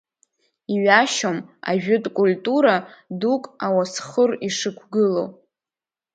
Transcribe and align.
Иҩашьом 0.73 1.37
ажәытә 1.69 2.09
культура 2.17 2.75
дук 3.19 3.43
ауасхыр 3.65 4.31
ишықәгылоу. 4.47 5.27